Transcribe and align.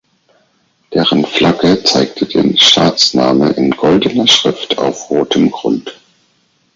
Deren 0.91 1.25
Flagge 1.27 1.83
zeigte 1.83 2.25
den 2.25 2.57
Staatsname 2.57 3.51
in 3.51 3.69
goldener 3.69 4.25
Schrift 4.27 4.79
auf 4.79 5.11
rotem 5.11 5.51
Grund. 5.51 5.93